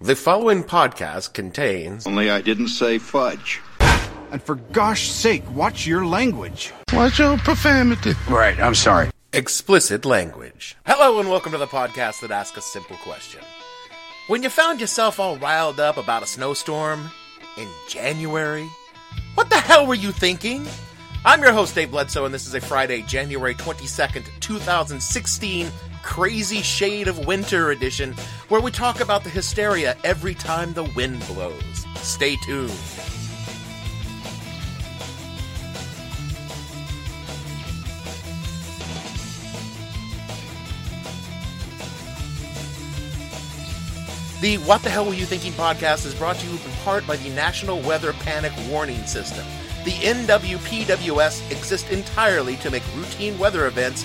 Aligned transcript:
The 0.00 0.14
following 0.14 0.62
podcast 0.62 1.32
contains 1.32 2.06
Only 2.06 2.30
I 2.30 2.40
didn't 2.40 2.68
say 2.68 2.98
fudge. 2.98 3.60
And 4.30 4.40
for 4.40 4.54
gosh 4.54 5.08
sake, 5.08 5.42
watch 5.52 5.88
your 5.88 6.06
language. 6.06 6.72
Watch 6.92 7.18
your 7.18 7.36
profanity. 7.38 8.12
Right, 8.28 8.56
I'm 8.60 8.76
sorry. 8.76 9.10
explicit 9.32 10.04
language. 10.04 10.76
Hello 10.86 11.18
and 11.18 11.28
welcome 11.28 11.50
to 11.50 11.58
the 11.58 11.66
podcast 11.66 12.20
that 12.20 12.30
asks 12.30 12.56
a 12.56 12.60
simple 12.60 12.94
question. 12.98 13.40
When 14.28 14.44
you 14.44 14.50
found 14.50 14.80
yourself 14.80 15.18
all 15.18 15.36
riled 15.38 15.80
up 15.80 15.96
about 15.96 16.22
a 16.22 16.26
snowstorm 16.26 17.10
in 17.56 17.66
January, 17.88 18.68
what 19.34 19.50
the 19.50 19.56
hell 19.56 19.84
were 19.84 19.96
you 19.96 20.12
thinking? 20.12 20.64
I'm 21.24 21.42
your 21.42 21.52
host, 21.52 21.74
Dave 21.74 21.90
Bledsoe, 21.90 22.24
and 22.24 22.32
this 22.32 22.46
is 22.46 22.54
a 22.54 22.60
Friday, 22.60 23.02
January 23.02 23.56
22nd, 23.56 24.24
2016, 24.38 25.66
Crazy 26.02 26.62
Shade 26.62 27.08
of 27.08 27.26
Winter 27.26 27.70
edition, 27.70 28.14
where 28.48 28.60
we 28.60 28.70
talk 28.70 29.00
about 29.00 29.24
the 29.24 29.30
hysteria 29.30 29.96
every 30.04 30.34
time 30.34 30.72
the 30.72 30.84
wind 30.84 31.24
blows. 31.28 31.86
Stay 31.96 32.36
tuned. 32.44 32.72
The 44.40 44.58
What 44.58 44.84
the 44.84 44.90
Hell 44.90 45.04
Were 45.04 45.14
You 45.14 45.26
Thinking 45.26 45.50
podcast 45.54 46.06
is 46.06 46.14
brought 46.14 46.36
to 46.36 46.46
you 46.46 46.52
in 46.52 46.72
part 46.84 47.04
by 47.08 47.16
the 47.16 47.28
National 47.30 47.80
Weather 47.80 48.12
Panic 48.12 48.52
Warning 48.70 49.04
System. 49.04 49.44
The 49.84 49.90
NWPWS 49.90 51.50
exists 51.50 51.90
entirely 51.90 52.54
to 52.58 52.70
make 52.70 52.84
routine 52.94 53.36
weather 53.36 53.66
events 53.66 54.04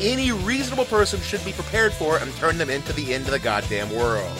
any 0.00 0.32
reasonable 0.32 0.86
person 0.86 1.20
should 1.20 1.44
be 1.44 1.52
prepared 1.52 1.92
for 1.92 2.18
and 2.18 2.34
turn 2.36 2.58
them 2.58 2.70
into 2.70 2.92
the 2.92 3.14
end 3.14 3.26
of 3.26 3.32
the 3.32 3.38
goddamn 3.38 3.94
world. 3.94 4.32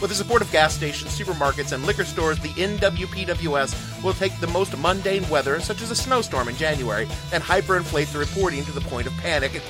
With 0.00 0.10
the 0.10 0.16
support 0.16 0.42
of 0.42 0.52
gas 0.52 0.74
stations, 0.74 1.18
supermarkets, 1.18 1.72
and 1.72 1.84
liquor 1.84 2.04
stores, 2.04 2.38
the 2.38 2.50
NWPWS 2.50 4.02
will 4.04 4.12
take 4.12 4.38
the 4.38 4.46
most 4.46 4.78
mundane 4.78 5.28
weather, 5.28 5.58
such 5.58 5.82
as 5.82 5.90
a 5.90 5.96
snowstorm 5.96 6.48
in 6.48 6.54
January, 6.54 7.08
and 7.32 7.42
hyperinflate 7.42 8.12
the 8.12 8.20
reporting 8.20 8.64
to 8.64 8.70
the 8.70 8.80
point 8.82 9.08
of 9.08 9.16
panic, 9.16 9.60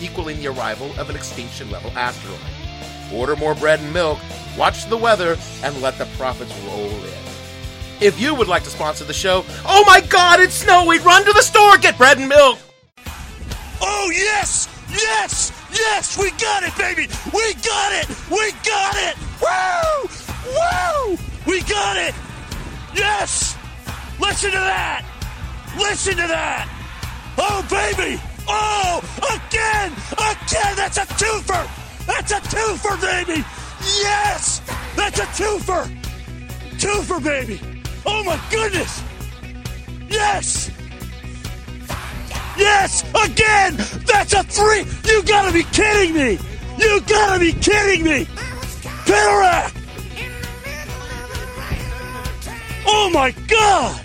equaling 0.00 0.38
the 0.38 0.46
arrival 0.46 0.92
of 1.00 1.10
an 1.10 1.16
extinction 1.16 1.68
level 1.72 1.90
asteroid. 1.96 2.38
Order 3.12 3.34
more 3.34 3.56
bread 3.56 3.80
and 3.80 3.92
milk, 3.92 4.20
watch 4.56 4.88
the 4.88 4.96
weather, 4.96 5.36
and 5.64 5.82
let 5.82 5.98
the 5.98 6.06
profits 6.16 6.54
roll 6.68 6.86
in. 6.86 7.12
If 8.00 8.20
you 8.20 8.36
would 8.36 8.46
like 8.46 8.62
to 8.64 8.70
sponsor 8.70 9.04
the 9.04 9.12
show, 9.12 9.44
oh 9.64 9.84
my 9.84 10.00
god, 10.00 10.38
it's 10.38 10.54
snowy! 10.54 11.00
Run 11.00 11.24
to 11.24 11.32
the 11.32 11.42
store, 11.42 11.76
get 11.78 11.98
bread 11.98 12.18
and 12.18 12.28
milk! 12.28 12.60
Oh, 13.80 14.10
yes! 14.12 14.75
Yes! 14.90 15.52
Yes! 15.72 16.18
We 16.18 16.30
got 16.32 16.62
it, 16.62 16.76
baby! 16.76 17.08
We 17.32 17.54
got 17.54 17.92
it! 17.92 18.08
We 18.30 18.52
got 18.64 18.96
it! 18.96 19.16
Woo! 19.42 20.08
Woo! 20.52 21.18
We 21.46 21.60
got 21.62 21.96
it! 21.96 22.14
Yes! 22.94 23.56
Listen 24.20 24.50
to 24.50 24.56
that! 24.56 25.04
Listen 25.76 26.16
to 26.16 26.26
that! 26.26 26.68
Oh, 27.38 27.66
baby! 27.68 28.20
Oh! 28.48 29.02
Again! 29.18 29.92
Again! 30.12 30.76
That's 30.76 30.98
a 30.98 31.06
twofer! 31.06 32.06
That's 32.06 32.32
a 32.32 32.40
twofer, 32.40 33.00
baby! 33.00 33.44
Yes! 34.00 34.60
That's 34.96 35.18
a 35.18 35.24
twofer! 35.24 35.90
Twofer, 36.78 37.22
baby! 37.22 37.60
Oh, 38.06 38.22
my 38.24 38.40
goodness! 38.50 39.02
Yes! 40.08 40.70
Yes! 42.58 43.02
Again! 43.24 43.76
That's 44.06 44.32
a 44.32 44.42
three! 44.42 44.84
You 45.10 45.22
gotta 45.22 45.52
be 45.52 45.64
kidding 45.64 46.14
me! 46.14 46.38
You 46.78 47.00
gotta 47.06 47.40
be 47.40 47.52
kidding 47.52 48.04
me! 48.04 48.26
Pentarak! 49.06 49.72
Oh 52.86 53.10
my 53.12 53.30
god! 53.48 54.02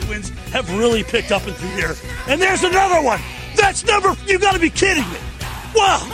The 0.00 0.06
winds 0.08 0.30
have 0.50 0.70
really 0.78 1.02
picked 1.02 1.32
up 1.32 1.46
into 1.46 1.66
here. 1.68 1.94
And 2.28 2.40
there's 2.40 2.62
another 2.62 3.02
one! 3.02 3.20
That's 3.56 3.84
number 3.84 4.16
you 4.26 4.38
gotta 4.38 4.58
be 4.58 4.70
kidding 4.70 5.08
me! 5.10 5.18
Wow! 5.74 6.10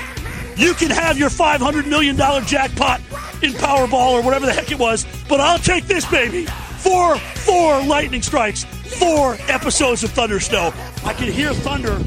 You 0.57 0.75
can 0.75 0.91
have 0.91 1.19
your 1.19 1.31
$500 1.31 1.87
million 1.87 2.17
jackpot 2.17 3.01
in 3.43 3.53
Powerball 3.53 4.13
or 4.13 4.23
whatever 4.23 4.47
the 4.47 4.53
heck 4.53 4.71
it 4.71 4.79
was, 4.79 5.07
but 5.29 5.41
I'll 5.41 5.59
take 5.59 5.87
this 5.87 6.05
baby! 6.11 6.47
Four, 6.79 7.17
four 7.19 7.83
lightning 7.85 8.23
strikes, 8.23 8.65
four 8.99 9.37
episodes 9.49 10.05
of 10.05 10.11
Thunder 10.11 10.41
Snow. 10.41 10.73
I 11.05 11.15
could 11.15 11.29
hear 11.29 11.55
thunder, 11.55 11.99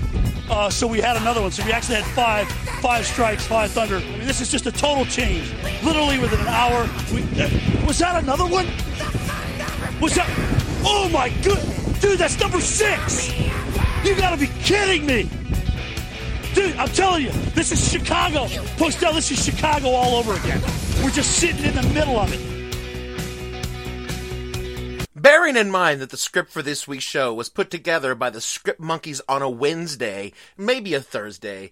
uh, 0.50 0.70
so 0.70 0.88
we 0.88 1.00
had 1.00 1.18
another 1.18 1.42
one. 1.42 1.52
So 1.52 1.66
we 1.66 1.72
actually 1.72 1.96
had 1.96 2.06
five, 2.14 2.48
five 2.82 3.06
strikes, 3.06 3.46
five 3.46 3.72
thunder. 3.72 3.98
I 3.98 4.02
mean, 4.02 4.28
this 4.28 4.42
is 4.42 4.50
just 4.52 4.66
a 4.66 4.72
total 4.72 5.06
change. 5.06 5.54
Literally 5.84 6.20
within 6.20 6.40
an 6.40 6.48
hour. 6.48 6.90
We, 7.14 7.22
uh, 7.42 7.50
was 7.88 8.00
that 8.00 8.22
another 8.22 8.46
one? 8.46 8.68
Was 10.02 10.16
that? 10.16 10.28
Oh 10.86 11.10
my 11.10 11.30
good, 11.44 11.62
dude, 12.02 12.20
that's 12.20 12.40
number 12.40 12.60
six. 12.60 13.32
You 14.04 14.16
gotta 14.16 14.38
be 14.38 14.48
kidding 14.64 15.06
me. 15.06 15.30
Dude, 16.54 16.76
I'm 16.76 16.90
telling 16.90 17.24
you, 17.24 17.32
this 17.56 17.72
is 17.72 17.92
Chicago. 17.92 18.48
Postel, 18.78 19.14
this 19.14 19.32
is 19.32 19.44
Chicago 19.44 19.90
all 19.90 20.16
over 20.16 20.34
again. 20.34 20.62
We're 21.02 21.10
just 21.10 21.38
sitting 21.40 21.64
in 21.66 21.74
the 21.74 21.84
middle 21.94 22.20
of 22.20 22.32
it. 22.32 22.53
Bearing 25.24 25.56
in 25.56 25.72
mind 25.72 26.02
that 26.02 26.10
the 26.10 26.18
script 26.18 26.52
for 26.52 26.62
this 26.62 26.86
week's 26.86 27.06
show 27.06 27.34
was 27.34 27.48
put 27.48 27.72
together 27.72 28.14
by 28.14 28.30
the 28.30 28.42
script 28.42 28.82
monkeys 28.82 29.22
on 29.30 29.42
a 29.42 29.50
Wednesday, 29.50 30.34
maybe 30.58 30.94
a 30.94 31.00
Thursday, 31.00 31.72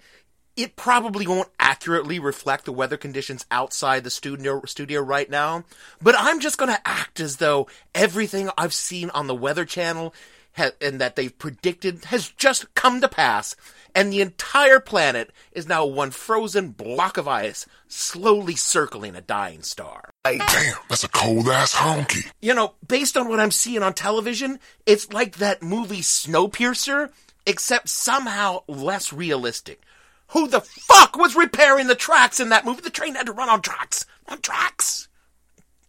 it 0.55 0.77
probably 0.77 1.27
won't 1.27 1.49
accurately 1.59 2.17
reflect 2.17 2.63
the 2.63 2.71
weather 2.71 2.95
conditions 2.95 3.45
outside 3.51 4.05
the 4.05 4.09
studio 4.09 4.61
studio 4.65 5.01
right 5.01 5.29
now. 5.29 5.65
But 6.01 6.15
I'm 6.17 6.39
just 6.39 6.57
going 6.57 6.71
to 6.71 6.87
act 6.87 7.19
as 7.19 7.37
though 7.37 7.67
everything 7.93 8.49
I've 8.57 8.73
seen 8.73 9.09
on 9.09 9.27
the 9.27 9.35
Weather 9.35 9.65
Channel 9.65 10.13
ha- 10.55 10.71
and 10.81 10.99
that 11.01 11.15
they've 11.15 11.37
predicted 11.37 12.05
has 12.05 12.29
just 12.29 12.73
come 12.75 13.01
to 13.01 13.07
pass, 13.07 13.55
and 13.93 14.11
the 14.11 14.21
entire 14.21 14.79
planet 14.79 15.31
is 15.51 15.67
now 15.67 15.85
one 15.85 16.11
frozen 16.11 16.69
block 16.69 17.17
of 17.17 17.27
ice, 17.27 17.65
slowly 17.87 18.55
circling 18.55 19.15
a 19.15 19.21
dying 19.21 19.63
star. 19.63 20.09
Damn, 20.23 20.77
that's 20.89 21.03
a 21.03 21.09
cold 21.09 21.47
ass 21.49 21.75
honky. 21.75 22.29
You 22.41 22.53
know, 22.53 22.75
based 22.87 23.17
on 23.17 23.27
what 23.27 23.39
I'm 23.39 23.51
seeing 23.51 23.83
on 23.83 23.93
television, 23.93 24.59
it's 24.85 25.11
like 25.11 25.37
that 25.37 25.61
movie 25.61 26.01
Snowpiercer, 26.01 27.11
except 27.45 27.89
somehow 27.89 28.63
less 28.67 29.11
realistic. 29.11 29.81
Who 30.29 30.47
the 30.47 30.61
fuck 30.61 31.17
was 31.17 31.35
repairing 31.35 31.87
the 31.87 31.95
tracks 31.95 32.39
in 32.39 32.49
that 32.49 32.63
movie? 32.63 32.81
The 32.81 32.89
train 32.89 33.15
had 33.15 33.25
to 33.25 33.33
run 33.33 33.49
on 33.49 33.61
tracks. 33.61 34.05
On 34.29 34.39
tracks. 34.39 35.09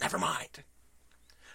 Never 0.01 0.19
mind. 0.19 0.65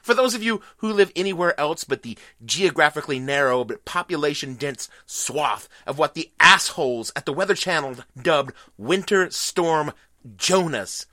For 0.08 0.14
those 0.14 0.34
of 0.34 0.42
you 0.42 0.62
who 0.78 0.94
live 0.94 1.12
anywhere 1.18 1.60
else 1.60 1.84
but 1.84 2.02
the 2.02 2.18
geographically 2.46 3.20
narrow 3.20 3.66
but 3.66 3.84
population 3.84 4.54
dense 4.54 4.90
swath 5.06 5.68
of 5.86 5.98
what 5.98 6.14
the 6.14 6.32
assholes 6.40 7.12
at 7.14 7.26
the 7.26 7.34
Weather 7.34 7.56
Channel 7.56 7.98
dubbed 8.18 8.54
Winter 8.78 9.30
Storm 9.32 9.92
Jonas, 10.38 11.08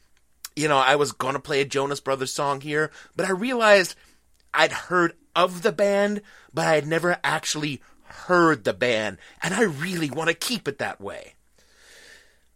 you 0.55 0.69
know, 0.69 0.79
I 0.79 0.95
was 0.95 1.11
gonna 1.11 1.41
play 1.41 1.61
a 1.61 1.65
Jonas 1.65 1.99
Brothers 1.99 2.33
song 2.33 2.61
here, 2.61 2.93
but 3.17 3.27
I 3.27 3.33
realized 3.33 3.97
I'd 4.55 4.71
heard 4.71 5.15
of 5.35 5.63
the 5.63 5.73
band, 5.73 6.23
but 6.53 6.69
I 6.69 6.77
had 6.77 6.87
never 6.87 7.19
actually 7.25 7.83
heard 8.05 8.63
the 8.63 8.75
band, 8.75 9.19
and 9.43 9.55
I 9.55 9.63
really 9.63 10.09
want 10.09 10.29
to 10.29 10.35
keep 10.35 10.69
it 10.69 10.79
that 10.79 11.01
way. 11.01 11.35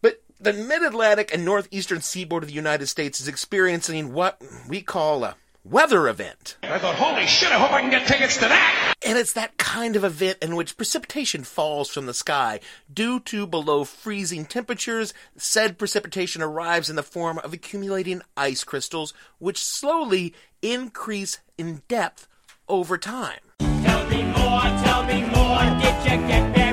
But 0.01 0.21
the 0.39 0.53
mid 0.53 0.83
Atlantic 0.83 1.33
and 1.33 1.43
northeastern 1.43 1.99
seaboard 1.99 2.43
of 2.43 2.47
the 2.47 2.55
United 2.55 2.87
States 2.87 3.19
is 3.19 3.27
experiencing 3.27 4.13
what 4.13 4.41
we 4.69 4.81
call 4.81 5.25
a 5.25 5.35
weather 5.63 6.07
event. 6.07 6.57
I 6.63 6.79
thought, 6.79 6.95
holy 6.95 7.27
shit, 7.27 7.51
I 7.51 7.59
hope 7.59 7.71
I 7.71 7.81
can 7.81 7.89
get 7.89 8.07
tickets 8.07 8.35
to 8.35 8.47
that! 8.47 8.93
And 9.05 9.17
it's 9.17 9.33
that 9.33 9.57
kind 9.57 9.95
of 9.95 10.03
event 10.03 10.37
in 10.41 10.55
which 10.55 10.77
precipitation 10.77 11.43
falls 11.43 11.89
from 11.89 12.05
the 12.05 12.13
sky. 12.13 12.59
Due 12.91 13.19
to 13.21 13.47
below 13.47 13.83
freezing 13.83 14.45
temperatures, 14.45 15.13
said 15.37 15.77
precipitation 15.77 16.41
arrives 16.41 16.89
in 16.89 16.95
the 16.95 17.03
form 17.03 17.39
of 17.39 17.53
accumulating 17.53 18.21
ice 18.35 18.63
crystals, 18.63 19.13
which 19.37 19.59
slowly 19.59 20.33
increase 20.61 21.39
in 21.57 21.81
depth 21.87 22.27
over 22.67 22.97
time. 22.97 23.39
Tell 23.59 24.09
me 24.09 24.23
more, 24.23 24.61
tell 24.83 25.03
me 25.03 25.21
more, 25.21 25.79
did 25.79 26.03
you 26.03 26.27
get 26.27 26.55
very 26.55 26.63
far? 26.63 26.68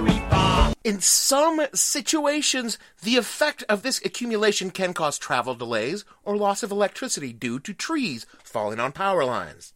In 0.86 1.00
some 1.00 1.66
situations, 1.74 2.78
the 3.02 3.16
effect 3.16 3.64
of 3.68 3.82
this 3.82 4.00
accumulation 4.04 4.70
can 4.70 4.94
cause 4.94 5.18
travel 5.18 5.56
delays 5.56 6.04
or 6.22 6.36
loss 6.36 6.62
of 6.62 6.70
electricity 6.70 7.32
due 7.32 7.58
to 7.58 7.74
trees 7.74 8.24
falling 8.44 8.78
on 8.78 8.92
power 8.92 9.24
lines. 9.24 9.72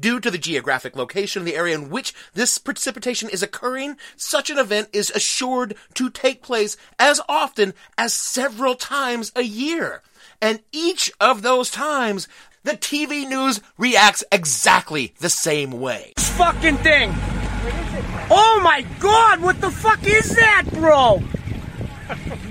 Due 0.00 0.18
to 0.18 0.30
the 0.30 0.38
geographic 0.38 0.96
location 0.96 1.40
of 1.40 1.46
the 1.46 1.56
area 1.56 1.74
in 1.74 1.90
which 1.90 2.14
this 2.32 2.56
precipitation 2.56 3.28
is 3.28 3.42
occurring, 3.42 3.98
such 4.16 4.48
an 4.48 4.56
event 4.56 4.88
is 4.94 5.10
assured 5.10 5.74
to 5.92 6.08
take 6.08 6.40
place 6.40 6.78
as 6.98 7.20
often 7.28 7.74
as 7.98 8.14
several 8.14 8.74
times 8.74 9.32
a 9.36 9.42
year. 9.42 10.00
And 10.40 10.60
each 10.72 11.12
of 11.20 11.42
those 11.42 11.70
times, 11.70 12.28
the 12.64 12.78
TV 12.78 13.28
news 13.28 13.60
reacts 13.76 14.24
exactly 14.32 15.12
the 15.20 15.28
same 15.28 15.72
way. 15.72 16.14
This 16.16 16.30
fucking 16.30 16.78
thing. 16.78 17.14
Oh 18.32 18.60
my 18.62 18.86
god, 19.00 19.40
what 19.40 19.60
the 19.60 19.70
fuck 19.70 20.06
is 20.06 20.36
that, 20.36 20.64
bro? 20.72 21.20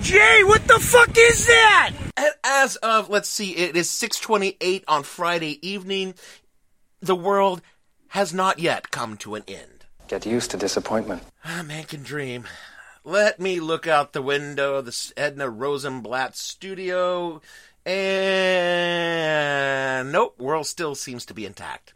Jay, 0.02 0.42
what 0.44 0.68
the 0.68 0.80
fuck 0.80 1.18
is 1.18 1.48
that? 1.48 1.92
And 2.18 2.34
as 2.44 2.76
of, 2.78 3.10
let's 3.10 3.30
see, 3.30 3.56
it 3.56 3.78
is 3.78 3.90
628 3.90 4.84
on 4.88 5.04
Friday 5.04 5.66
evening, 5.68 6.16
the 7.00 7.16
world 7.16 7.62
has 8.10 8.34
not 8.34 8.60
yet 8.60 8.92
come 8.92 9.16
to 9.18 9.36
an 9.36 9.44
end. 9.48 9.86
Get 10.10 10.26
used 10.26 10.52
to 10.52 10.58
disappointment. 10.58 11.24
A 11.46 11.64
man 11.64 11.86
can 11.86 12.04
dream. 12.04 12.44
Let 13.06 13.40
me 13.40 13.62
look 13.62 13.88
out 13.88 14.12
the 14.12 14.22
window 14.22 14.76
of 14.76 14.86
the 14.86 15.14
Edna 15.16 15.50
Rosenblatt 15.50 16.36
studio, 16.36 17.42
and 17.86 20.12
nope, 20.12 20.38
world 20.40 20.68
still 20.68 20.96
seems 20.96 21.26
to 21.28 21.34
be 21.34 21.46
intact. 21.46 21.94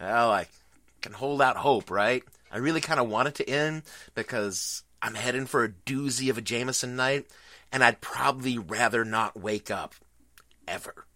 Well, 0.00 0.32
I 0.32 0.48
can 1.00 1.12
hold 1.12 1.40
out 1.40 1.56
hope, 1.56 1.90
right? 1.90 2.24
I 2.50 2.58
really 2.58 2.80
kind 2.80 3.00
of 3.00 3.08
want 3.08 3.28
it 3.28 3.34
to 3.36 3.48
end 3.48 3.82
because 4.14 4.82
I'm 5.02 5.14
heading 5.14 5.46
for 5.46 5.64
a 5.64 5.68
doozy 5.68 6.30
of 6.30 6.38
a 6.38 6.42
Jameson 6.42 6.96
night, 6.96 7.26
and 7.72 7.82
I'd 7.82 8.00
probably 8.00 8.58
rather 8.58 9.04
not 9.04 9.40
wake 9.40 9.70
up 9.70 9.94
ever. 10.66 11.06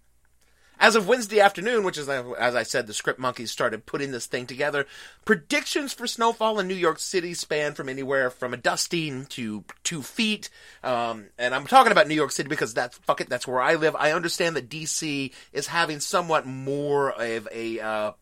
As 0.79 0.97
of 0.97 1.07
Wednesday 1.07 1.41
afternoon, 1.41 1.85
which 1.85 1.97
is, 1.97 2.09
as 2.09 2.55
I 2.55 2.63
said, 2.65 2.87
the 2.87 2.95
script 2.95 3.21
monkeys 3.21 3.51
started 3.51 3.87
putting 3.87 4.11
this 4.11 4.27
thing 4.27 4.47
together, 4.47 4.87
predictions 5.25 5.93
for 5.93 6.07
snowfall 6.07 6.59
in 6.59 6.67
New 6.67 6.75
York 6.75 6.99
City 6.99 7.33
span 7.33 7.75
from 7.75 7.89
anywhere 7.89 8.29
from 8.29 8.53
a 8.53 8.59
dusting 8.59 9.27
to 9.27 9.65
two 9.85 10.03
feet. 10.03 10.51
Um, 10.83 11.27
and 11.39 11.55
I'm 11.55 11.67
talking 11.67 11.93
about 11.93 12.09
New 12.09 12.15
York 12.15 12.33
City 12.33 12.49
because 12.49 12.75
that's, 12.75 12.99
fuck 12.99 13.21
it, 13.21 13.29
that's 13.29 13.47
where 13.47 13.63
I 13.63 13.77
live. 13.77 13.95
I 13.97 14.13
understand 14.13 14.57
that 14.57 14.69
DC 14.69 15.33
is 15.53 15.69
having 15.69 16.01
somewhat 16.01 16.45
more 16.45 17.13
of 17.13 17.49
a, 17.53 17.81
uh, 17.81 18.13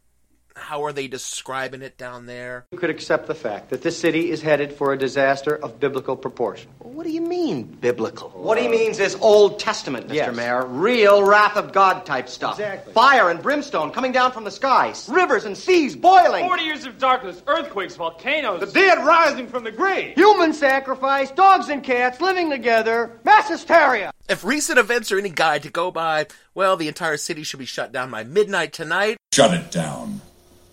how 0.56 0.84
are 0.84 0.92
they 0.92 1.08
describing 1.08 1.82
it 1.82 1.98
down 1.98 2.26
there? 2.26 2.66
You 2.70 2.78
could 2.78 2.90
accept 2.90 3.26
the 3.26 3.34
fact 3.34 3.70
that 3.70 3.82
this 3.82 3.98
city 3.98 4.30
is 4.30 4.40
headed 4.40 4.72
for 4.72 4.92
a 4.92 4.98
disaster 4.98 5.56
of 5.56 5.78
biblical 5.80 6.16
proportion. 6.16 6.70
What 6.78 7.04
do 7.04 7.12
you 7.12 7.20
mean, 7.20 7.64
biblical? 7.64 8.30
What 8.30 8.58
he 8.58 8.68
means 8.68 8.98
is 8.98 9.16
Old 9.16 9.58
Testament, 9.58 10.08
Mr. 10.08 10.14
Yes. 10.14 10.36
Mayor. 10.36 10.64
Real 10.64 11.22
wrath 11.22 11.56
of 11.56 11.72
God 11.72 12.06
type 12.06 12.28
stuff. 12.28 12.58
Exactly. 12.58 12.92
Fire 12.92 13.30
and 13.30 13.42
brimstone 13.42 13.90
coming 13.90 14.12
down 14.12 14.32
from 14.32 14.44
the 14.44 14.50
skies. 14.50 15.08
Rivers 15.10 15.44
and 15.44 15.56
seas 15.56 15.96
boiling. 15.96 16.46
40 16.46 16.62
years 16.62 16.86
of 16.86 16.98
darkness, 16.98 17.42
earthquakes, 17.46 17.96
volcanoes. 17.96 18.60
The 18.60 18.66
dead 18.66 19.04
rising 19.04 19.48
from 19.48 19.64
the 19.64 19.72
grave. 19.72 20.14
Human 20.14 20.52
sacrifice, 20.52 21.30
dogs 21.30 21.68
and 21.68 21.82
cats 21.82 22.20
living 22.20 22.50
together, 22.50 23.18
mass 23.24 23.48
hysteria. 23.48 24.12
If 24.28 24.44
recent 24.44 24.78
events 24.78 25.12
are 25.12 25.18
any 25.18 25.28
guide 25.28 25.64
to 25.64 25.70
go 25.70 25.90
by, 25.90 26.26
well, 26.54 26.78
the 26.78 26.88
entire 26.88 27.18
city 27.18 27.42
should 27.42 27.58
be 27.58 27.66
shut 27.66 27.92
down 27.92 28.10
by 28.10 28.24
midnight 28.24 28.72
tonight. 28.72 29.18
Shut 29.32 29.52
it 29.52 29.70
down. 29.70 30.21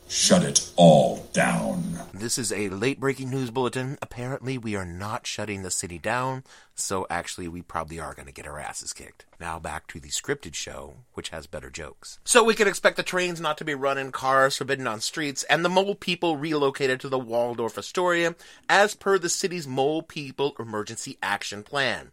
Shut 0.09 0.43
it 0.43 0.71
all 0.75 1.29
down. 1.33 1.83
This 2.11 2.39
is 2.39 2.51
a 2.51 2.69
late 2.69 2.99
breaking 2.99 3.29
news 3.29 3.51
bulletin. 3.51 3.99
Apparently, 4.01 4.57
we 4.57 4.75
are 4.75 4.83
not 4.83 5.27
shutting 5.27 5.61
the 5.61 5.69
city 5.69 5.99
down, 5.99 6.43
so 6.73 7.05
actually, 7.11 7.47
we 7.47 7.61
probably 7.61 7.99
are 7.99 8.15
going 8.15 8.25
to 8.25 8.33
get 8.33 8.47
our 8.47 8.57
asses 8.57 8.91
kicked. 8.91 9.25
Now, 9.39 9.59
back 9.59 9.85
to 9.89 9.99
the 9.99 10.09
scripted 10.09 10.55
show, 10.55 10.95
which 11.13 11.29
has 11.29 11.45
better 11.45 11.69
jokes. 11.69 12.17
So, 12.25 12.43
we 12.43 12.55
can 12.55 12.67
expect 12.67 12.97
the 12.97 13.03
trains 13.03 13.39
not 13.39 13.59
to 13.59 13.63
be 13.63 13.75
running, 13.75 14.11
cars 14.11 14.57
forbidden 14.57 14.87
on 14.87 14.99
streets, 14.99 15.43
and 15.43 15.63
the 15.63 15.69
mole 15.69 15.93
people 15.93 16.37
relocated 16.37 16.99
to 17.01 17.09
the 17.09 17.19
Waldorf 17.19 17.77
Astoria 17.77 18.33
as 18.67 18.95
per 18.95 19.19
the 19.19 19.29
city's 19.29 19.67
Mole 19.67 20.01
People 20.01 20.55
Emergency 20.57 21.19
Action 21.21 21.61
Plan. 21.61 22.09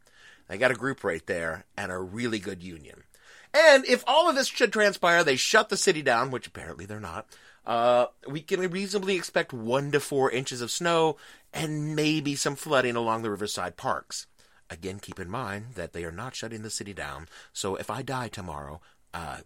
They 0.49 0.59
got 0.59 0.71
a 0.71 0.75
group 0.75 1.03
right 1.03 1.27
there 1.27 1.65
and 1.79 1.91
a 1.91 1.99
really 1.99 2.41
good 2.41 2.63
union. 2.63 3.05
And 3.55 3.87
if 3.87 4.05
all 4.07 4.29
of 4.29 4.35
this 4.37 4.49
should 4.49 4.73
transpire, 4.73 5.25
they 5.25 5.37
shut 5.37 5.71
the 5.71 5.79
city 5.79 6.03
down, 6.03 6.31
which 6.31 6.47
apparently 6.47 6.85
they're 6.85 7.01
not. 7.01 7.27
Uh, 7.67 8.07
we 8.29 8.41
can 8.41 8.61
reasonably 8.71 9.17
expect 9.17 9.53
one 9.53 9.91
to 9.91 10.01
four 10.01 10.31
inches 10.31 10.61
of 10.61 10.71
snow 10.71 11.17
and 11.53 11.97
maybe 11.97 12.37
some 12.37 12.55
flooding 12.55 12.95
along 12.95 13.23
the 13.23 13.31
riverside 13.31 13.77
parks. 13.77 14.27
Again, 14.71 14.99
keep 15.01 15.19
in 15.19 15.31
mind 15.31 15.75
that 15.75 15.93
they 15.93 16.05
are 16.05 16.13
not 16.13 16.35
shutting 16.35 16.63
the 16.63 16.71
city 16.71 16.93
down, 16.93 17.29
so 17.53 17.77
if 17.77 17.91
I 17.91 18.03
die 18.03 18.29
tomorrow, 18.29 18.81
uh, 19.15 19.39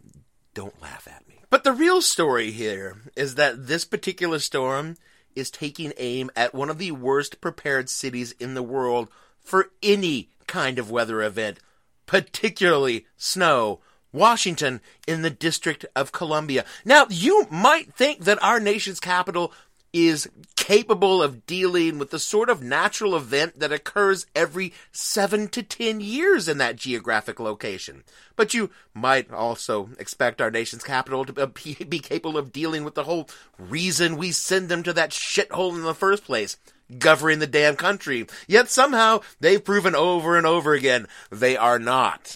don't 0.54 0.80
laugh 0.82 1.08
at 1.10 1.26
me. 1.28 1.40
But 1.50 1.64
the 1.64 1.72
real 1.72 2.02
story 2.02 2.50
here 2.50 3.02
is 3.16 3.34
that 3.36 3.66
this 3.66 3.84
particular 3.84 4.38
storm 4.38 4.96
is 5.34 5.50
taking 5.50 5.92
aim 5.96 6.30
at 6.34 6.54
one 6.54 6.70
of 6.70 6.78
the 6.78 6.92
worst 6.92 7.40
prepared 7.40 7.88
cities 7.88 8.32
in 8.32 8.54
the 8.54 8.62
world 8.62 9.08
for 9.40 9.70
any 9.82 10.30
kind 10.46 10.78
of 10.78 10.90
weather 10.90 11.22
event, 11.22 11.58
particularly 12.06 13.06
snow. 13.16 13.80
Washington 14.12 14.80
in 15.06 15.22
the 15.22 15.30
District 15.30 15.84
of 15.94 16.12
Columbia. 16.12 16.64
Now, 16.84 17.06
you 17.08 17.46
might 17.50 17.94
think 17.94 18.24
that 18.24 18.42
our 18.42 18.60
nation's 18.60 19.00
capital 19.00 19.52
is 19.92 20.28
capable 20.56 21.22
of 21.22 21.46
dealing 21.46 21.98
with 21.98 22.10
the 22.10 22.18
sort 22.18 22.48
of 22.48 22.62
natural 22.62 23.16
event 23.16 23.58
that 23.58 23.72
occurs 23.72 24.26
every 24.36 24.72
seven 24.92 25.48
to 25.48 25.62
ten 25.62 26.00
years 26.00 26.48
in 26.48 26.58
that 26.58 26.76
geographic 26.76 27.40
location. 27.40 28.04
But 28.36 28.54
you 28.54 28.70
might 28.94 29.32
also 29.32 29.90
expect 29.98 30.40
our 30.40 30.50
nation's 30.50 30.84
capital 30.84 31.24
to 31.24 31.46
be, 31.48 31.98
capable 31.98 32.38
of 32.38 32.52
dealing 32.52 32.84
with 32.84 32.94
the 32.94 33.04
whole 33.04 33.28
reason 33.58 34.16
we 34.16 34.32
send 34.32 34.68
them 34.68 34.82
to 34.84 34.92
that 34.92 35.10
shithole 35.10 35.74
in 35.74 35.82
the 35.82 35.94
first 35.94 36.24
place. 36.24 36.56
Governing 36.98 37.38
the 37.38 37.46
damn 37.46 37.76
country. 37.76 38.26
Yet 38.48 38.68
somehow 38.68 39.20
they've 39.38 39.64
proven 39.64 39.94
over 39.94 40.36
and 40.36 40.46
over 40.46 40.72
again 40.72 41.06
they 41.30 41.56
are 41.56 41.78
not. 41.78 42.34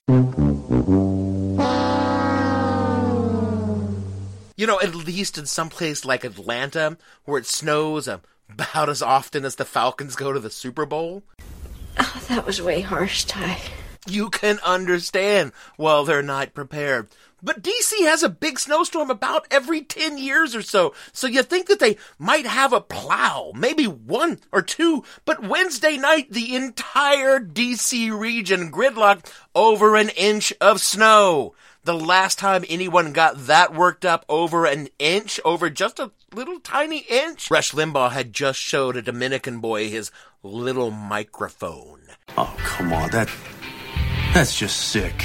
You 4.65 4.69
know, 4.69 4.81
at 4.81 4.95
least 4.95 5.37
in 5.37 5.45
some 5.45 5.69
place 5.69 6.07
like 6.07 6.25
Atlanta, 6.25 6.97
where 7.27 7.39
it 7.39 7.45
snows 7.45 8.09
about 8.09 8.89
as 8.89 9.03
often 9.03 9.45
as 9.45 9.57
the 9.57 9.67
Falcons 9.67 10.17
go 10.17 10.33
to 10.33 10.41
the 10.41 10.49
Super 10.49 10.87
Bowl. 10.87 11.23
Oh, 11.99 12.25
that 12.31 12.47
was 12.47 12.63
way 12.63 12.81
harsh, 12.81 13.25
Tai. 13.25 13.59
You 14.09 14.31
can 14.31 14.59
understand 14.65 15.53
while 15.77 16.05
they're 16.07 16.23
not 16.23 16.55
prepared. 16.55 17.09
But 17.45 17.63
DC 17.63 17.93
has 18.07 18.23
a 18.23 18.31
big 18.31 18.59
snowstorm 18.59 19.11
about 19.11 19.47
every 19.51 19.83
10 19.83 20.17
years 20.17 20.57
or 20.57 20.63
so, 20.63 20.95
so 21.13 21.27
you 21.27 21.43
think 21.43 21.67
that 21.67 21.79
they 21.79 21.99
might 22.19 22.47
have 22.47 22.73
a 22.73 22.81
plow, 22.81 23.53
maybe 23.55 23.85
one 23.85 24.41
or 24.51 24.63
two, 24.63 25.05
but 25.27 25.47
Wednesday 25.47 25.99
night, 25.99 26.33
the 26.33 26.57
entire 26.57 27.39
DC 27.39 28.19
region 28.19 28.73
gridlocked 28.73 29.31
over 29.55 29.95
an 29.95 30.09
inch 30.11 30.55
of 30.59 30.81
snow. 30.81 31.55
The 31.83 31.93
last 31.93 32.39
time 32.39 32.65
anyone 32.67 33.13
got 33.13 33.47
that 33.47 33.75
worked 33.75 34.07
up 34.07 34.25
over 34.27 34.65
an 34.65 34.89
inch, 34.99 35.39
over 35.45 35.69
just 35.69 35.99
a 35.99 36.13
little 36.35 36.61
tiny 36.61 37.05
inch, 37.11 37.51
Rush 37.51 37.73
Limbaugh 37.73 38.13
had 38.13 38.33
just 38.33 38.59
showed 38.59 38.97
a 38.97 39.03
Dominican 39.03 39.61
boy 39.61 39.91
his 39.91 40.11
little 40.43 40.91
microphone. 40.91 42.01
Oh, 42.39 42.57
come 42.65 42.91
on, 42.95 43.11
that 43.11 43.29
that's 44.33 44.59
just 44.59 44.89
sick. 44.89 45.23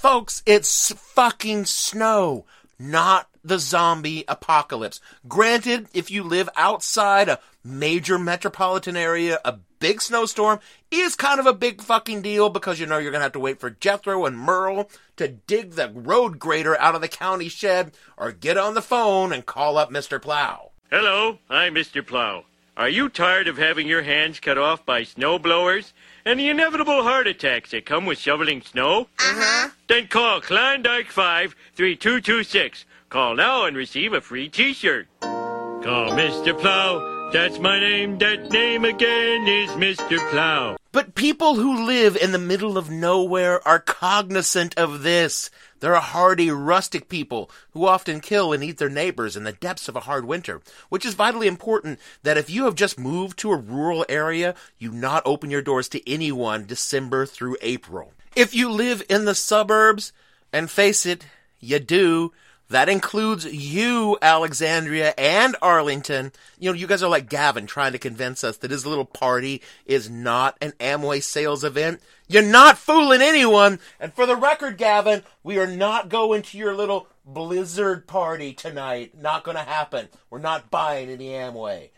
Folks, 0.00 0.42
it's 0.46 0.92
fucking 0.92 1.66
snow, 1.66 2.46
not 2.78 3.28
the 3.44 3.58
zombie 3.58 4.24
apocalypse. 4.28 4.98
Granted, 5.28 5.88
if 5.92 6.10
you 6.10 6.22
live 6.22 6.48
outside 6.56 7.28
a 7.28 7.38
major 7.62 8.18
metropolitan 8.18 8.96
area, 8.96 9.38
a 9.44 9.58
big 9.78 10.00
snowstorm 10.00 10.58
is 10.90 11.16
kind 11.16 11.38
of 11.38 11.44
a 11.44 11.52
big 11.52 11.82
fucking 11.82 12.22
deal 12.22 12.48
because 12.48 12.80
you 12.80 12.86
know 12.86 12.96
you're 12.96 13.12
gonna 13.12 13.24
have 13.24 13.32
to 13.32 13.38
wait 13.38 13.60
for 13.60 13.68
Jethro 13.68 14.24
and 14.24 14.38
Merle 14.38 14.88
to 15.16 15.28
dig 15.28 15.72
the 15.72 15.90
road 15.90 16.38
grader 16.38 16.80
out 16.80 16.94
of 16.94 17.02
the 17.02 17.06
county 17.06 17.50
shed 17.50 17.92
or 18.16 18.32
get 18.32 18.56
on 18.56 18.72
the 18.72 18.80
phone 18.80 19.34
and 19.34 19.44
call 19.44 19.76
up 19.76 19.90
Mr. 19.90 20.20
Plow. 20.20 20.70
Hello, 20.90 21.40
I'm 21.50 21.74
Mr. 21.74 22.04
Plow. 22.06 22.46
Are 22.76 22.88
you 22.88 23.08
tired 23.08 23.48
of 23.48 23.58
having 23.58 23.86
your 23.86 24.02
hands 24.02 24.40
cut 24.40 24.56
off 24.56 24.86
by 24.86 25.02
snow 25.02 25.38
blowers 25.38 25.92
and 26.24 26.38
the 26.38 26.48
inevitable 26.48 27.02
heart 27.02 27.26
attacks 27.26 27.72
that 27.72 27.84
come 27.84 28.06
with 28.06 28.18
shoveling 28.18 28.62
snow? 28.62 29.08
Uh-huh. 29.18 29.70
Then 29.88 30.06
call 30.06 30.40
Klondike 30.40 31.10
5 31.10 31.54
3226. 31.74 32.86
Call 33.08 33.34
now 33.34 33.64
and 33.64 33.76
receive 33.76 34.12
a 34.12 34.20
free 34.20 34.48
t-shirt. 34.48 35.08
Call 35.20 36.10
Mr. 36.10 36.58
Plow. 36.58 37.30
That's 37.32 37.58
my 37.58 37.78
name. 37.80 38.18
That 38.18 38.50
name 38.50 38.84
again 38.84 39.46
is 39.46 39.70
Mr. 39.70 40.18
Plow. 40.30 40.76
But 40.92 41.14
people 41.14 41.56
who 41.56 41.86
live 41.86 42.16
in 42.16 42.32
the 42.32 42.38
middle 42.38 42.78
of 42.78 42.90
nowhere 42.90 43.66
are 43.66 43.78
cognizant 43.78 44.76
of 44.76 45.02
this. 45.02 45.50
They're 45.80 45.94
a 45.94 46.00
hardy, 46.00 46.50
rustic 46.50 47.08
people 47.08 47.50
who 47.72 47.86
often 47.86 48.20
kill 48.20 48.52
and 48.52 48.62
eat 48.62 48.78
their 48.78 48.88
neighbors 48.88 49.36
in 49.36 49.44
the 49.44 49.52
depths 49.52 49.88
of 49.88 49.96
a 49.96 50.00
hard 50.00 50.24
winter, 50.24 50.60
which 50.88 51.04
is 51.04 51.14
vitally 51.14 51.46
important 51.46 51.98
that 52.22 52.38
if 52.38 52.48
you 52.48 52.64
have 52.64 52.74
just 52.74 52.98
moved 52.98 53.38
to 53.40 53.50
a 53.50 53.56
rural 53.56 54.06
area, 54.08 54.54
you 54.78 54.92
not 54.92 55.22
open 55.26 55.50
your 55.50 55.62
doors 55.62 55.88
to 55.88 56.10
anyone 56.10 56.66
December 56.66 57.26
through 57.26 57.56
April. 57.62 58.12
If 58.36 58.54
you 58.54 58.70
live 58.70 59.02
in 59.08 59.24
the 59.24 59.34
suburbs, 59.34 60.12
and 60.52 60.70
face 60.70 61.06
it, 61.06 61.26
you 61.60 61.78
do, 61.78 62.32
that 62.68 62.88
includes 62.88 63.44
you, 63.44 64.16
Alexandria 64.22 65.12
and 65.18 65.56
Arlington. 65.60 66.32
You 66.58 66.70
know, 66.70 66.76
you 66.76 66.86
guys 66.86 67.02
are 67.02 67.10
like 67.10 67.28
Gavin 67.28 67.66
trying 67.66 67.92
to 67.92 67.98
convince 67.98 68.44
us 68.44 68.58
that 68.58 68.70
his 68.70 68.86
little 68.86 69.04
party 69.04 69.60
is 69.86 70.08
not 70.08 70.56
an 70.60 70.72
Amway 70.78 71.22
sales 71.22 71.64
event. 71.64 72.00
You're 72.30 72.42
not 72.42 72.78
fooling 72.78 73.22
anyone. 73.22 73.80
And 73.98 74.14
for 74.14 74.24
the 74.24 74.36
record, 74.36 74.78
Gavin, 74.78 75.24
we 75.42 75.58
are 75.58 75.66
not 75.66 76.08
going 76.08 76.42
to 76.42 76.58
your 76.58 76.76
little 76.76 77.08
blizzard 77.26 78.06
party 78.06 78.52
tonight. 78.52 79.18
Not 79.20 79.42
going 79.42 79.56
to 79.56 79.64
happen. 79.64 80.08
We're 80.30 80.38
not 80.38 80.70
buying 80.70 81.10
any 81.10 81.30
Amway. 81.30 81.88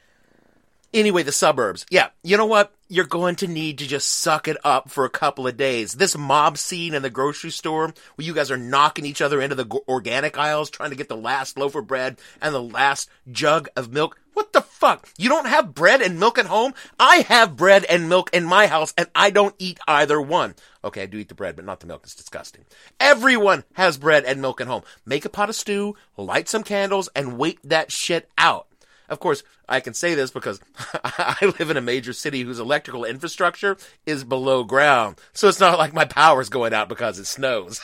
Anyway, 0.95 1.23
the 1.23 1.33
suburbs. 1.33 1.85
Yeah, 1.91 2.09
you 2.23 2.39
know 2.39 2.47
what? 2.47 2.73
You're 2.89 3.05
going 3.05 3.37
to 3.37 3.47
need 3.47 3.79
to 3.79 3.87
just 3.87 4.09
suck 4.09 4.49
it 4.49 4.57
up 4.65 4.91
for 4.91 5.05
a 5.05 5.11
couple 5.11 5.47
of 5.47 5.59
days. 5.59 5.95
This 5.95 6.17
mob 6.17 6.57
scene 6.57 6.95
in 6.95 7.03
the 7.03 7.11
grocery 7.11 7.51
store 7.51 7.93
where 8.15 8.27
you 8.27 8.33
guys 8.33 8.51
are 8.51 8.57
knocking 8.57 9.05
each 9.05 9.21
other 9.21 9.41
into 9.41 9.55
the 9.55 9.67
organic 9.87 10.39
aisles 10.39 10.71
trying 10.71 10.91
to 10.91 10.97
get 10.97 11.09
the 11.11 11.17
last 11.17 11.59
loaf 11.59 11.75
of 11.75 11.87
bread 11.87 12.19
and 12.41 12.55
the 12.55 12.63
last 12.63 13.11
jug 13.31 13.69
of 13.77 13.93
milk. 13.93 14.19
What 14.33 14.55
the 14.55 14.63
fuck? 14.83 15.09
You 15.17 15.29
don't 15.29 15.47
have 15.47 15.75
bread 15.75 16.03
and 16.03 16.19
milk 16.19 16.39
at 16.39 16.47
home? 16.47 16.75
I 16.99 17.19
have 17.29 17.57
bread 17.57 17.85
and 17.85 18.09
milk 18.09 18.31
in 18.33 18.43
my 18.43 18.67
house 18.67 18.93
and 18.99 19.07
I 19.15 19.31
don't 19.31 19.55
eat 19.61 19.79
either 19.87 20.21
one. 20.21 20.57
Okay, 20.83 21.05
I 21.05 21.07
do 21.07 21.19
eat 21.19 21.29
the 21.29 21.37
bread, 21.37 21.55
but 21.55 21.65
not 21.65 21.79
the 21.79 21.87
milk. 21.87 22.01
It's 22.03 22.17
disgusting. 22.17 22.65
Everyone 22.99 23.63
has 23.75 23.97
bread 23.97 24.25
and 24.25 24.43
milk 24.43 24.61
at 24.61 24.67
home. 24.67 24.83
Make 25.07 25.25
a 25.25 25.29
pot 25.29 25.49
of 25.49 25.55
stew, 25.55 25.95
light 26.17 26.49
some 26.49 26.65
candles, 26.65 27.09
and 27.15 27.39
wait 27.39 27.61
that 27.63 27.93
shit 27.93 28.29
out. 28.37 28.67
Of 29.09 29.21
course, 29.21 29.45
I 29.69 29.79
can 29.79 29.95
say 29.95 30.17
this 30.17 30.33
because 30.33 30.59
I 31.05 31.55
live 31.61 31.71
in 31.71 31.77
a 31.77 31.81
major 31.81 32.13
city 32.13 32.43
whose 32.43 32.59
electrical 32.59 33.05
infrastructure 33.05 33.77
is 34.05 34.25
below 34.25 34.65
ground. 34.65 35.21
So 35.33 35.47
it's 35.47 35.61
not 35.61 35.79
like 35.79 35.95
my 35.95 36.07
power's 36.07 36.49
going 36.49 36.75
out 36.75 36.89
because 36.89 37.21
it 37.21 37.27
snows. 37.27 37.81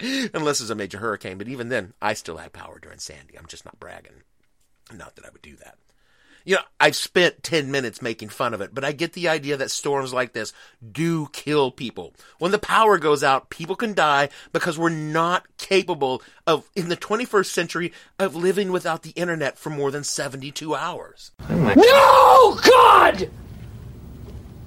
Unless 0.32 0.60
there's 0.60 0.70
a 0.70 0.74
major 0.74 0.96
hurricane, 0.96 1.36
but 1.36 1.48
even 1.48 1.68
then, 1.68 1.92
I 2.00 2.14
still 2.14 2.38
have 2.38 2.54
power 2.54 2.78
during 2.78 3.00
Sandy. 3.00 3.38
I'm 3.38 3.46
just 3.46 3.66
not 3.66 3.78
bragging. 3.78 4.22
Not 4.92 5.16
that 5.16 5.24
I 5.24 5.30
would 5.30 5.42
do 5.42 5.56
that. 5.56 5.76
You 6.44 6.56
know, 6.56 6.62
I've 6.80 6.96
spent 6.96 7.44
10 7.44 7.70
minutes 7.70 8.02
making 8.02 8.30
fun 8.30 8.52
of 8.52 8.60
it, 8.60 8.74
but 8.74 8.84
I 8.84 8.90
get 8.92 9.12
the 9.12 9.28
idea 9.28 9.56
that 9.56 9.70
storms 9.70 10.12
like 10.12 10.32
this 10.32 10.52
do 10.90 11.28
kill 11.32 11.70
people. 11.70 12.14
When 12.38 12.50
the 12.50 12.58
power 12.58 12.98
goes 12.98 13.22
out, 13.22 13.48
people 13.48 13.76
can 13.76 13.94
die 13.94 14.28
because 14.52 14.76
we're 14.76 14.88
not 14.88 15.46
capable 15.56 16.20
of, 16.46 16.68
in 16.74 16.88
the 16.88 16.96
21st 16.96 17.46
century, 17.46 17.92
of 18.18 18.34
living 18.34 18.72
without 18.72 19.02
the 19.02 19.10
internet 19.10 19.56
for 19.56 19.70
more 19.70 19.92
than 19.92 20.02
72 20.02 20.74
hours. 20.74 21.30
Oh 21.48 21.74
no, 21.76 22.60
God! 22.68 23.30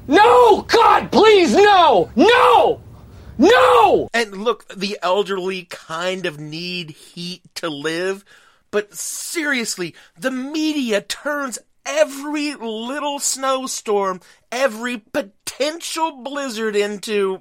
No, 0.07 0.61
God, 0.61 1.11
please, 1.11 1.53
no! 1.53 2.09
No! 2.15 2.81
No! 3.37 4.07
And 4.13 4.43
look, 4.43 4.65
the 4.73 4.97
elderly 5.01 5.63
kind 5.63 6.25
of 6.25 6.39
need 6.39 6.91
heat 6.91 7.41
to 7.55 7.69
live. 7.69 8.23
But 8.75 8.93
seriously, 8.93 9.95
the 10.19 10.31
media 10.31 10.99
turns 10.99 11.59
every 11.85 12.55
little 12.55 13.19
snowstorm, 13.19 14.19
every 14.51 14.97
potential 14.97 16.21
blizzard 16.21 16.75
into. 16.75 17.39